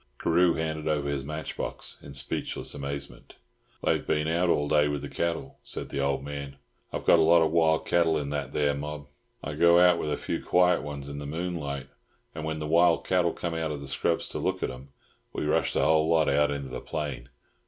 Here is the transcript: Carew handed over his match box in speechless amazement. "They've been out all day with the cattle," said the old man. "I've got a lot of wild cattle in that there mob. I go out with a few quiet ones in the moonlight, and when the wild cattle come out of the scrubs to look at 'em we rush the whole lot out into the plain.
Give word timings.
Carew 0.17 0.55
handed 0.55 0.87
over 0.87 1.07
his 1.09 1.23
match 1.23 1.55
box 1.55 1.99
in 2.01 2.15
speechless 2.15 2.73
amazement. 2.73 3.35
"They've 3.83 4.03
been 4.07 4.27
out 4.27 4.49
all 4.49 4.67
day 4.67 4.87
with 4.87 5.03
the 5.03 5.07
cattle," 5.09 5.59
said 5.61 5.89
the 5.89 5.99
old 5.99 6.23
man. 6.23 6.55
"I've 6.91 7.05
got 7.05 7.19
a 7.19 7.21
lot 7.21 7.43
of 7.43 7.51
wild 7.51 7.85
cattle 7.85 8.17
in 8.17 8.29
that 8.29 8.51
there 8.51 8.73
mob. 8.73 9.05
I 9.43 9.53
go 9.53 9.79
out 9.79 9.99
with 9.99 10.11
a 10.11 10.17
few 10.17 10.41
quiet 10.43 10.81
ones 10.81 11.07
in 11.07 11.19
the 11.19 11.27
moonlight, 11.27 11.89
and 12.33 12.43
when 12.43 12.57
the 12.57 12.65
wild 12.65 13.05
cattle 13.05 13.31
come 13.31 13.53
out 13.53 13.69
of 13.69 13.79
the 13.79 13.87
scrubs 13.87 14.27
to 14.29 14.39
look 14.39 14.63
at 14.63 14.71
'em 14.71 14.89
we 15.33 15.45
rush 15.45 15.71
the 15.71 15.83
whole 15.85 16.09
lot 16.09 16.27
out 16.27 16.49
into 16.49 16.69
the 16.69 16.81
plain. 16.81 17.29